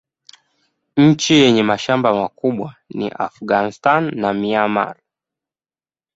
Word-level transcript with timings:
Nchi 0.97 1.33
yenye 1.33 1.63
mashamba 1.63 2.13
makubwa 2.13 2.75
ni 2.89 3.09
Afghanistan 3.11 4.15
na 4.15 4.33
Myanmar. 4.33 4.97